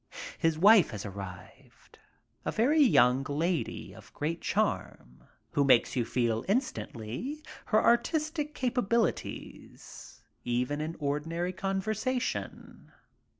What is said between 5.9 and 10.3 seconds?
you feel in stantly her artistic capabilities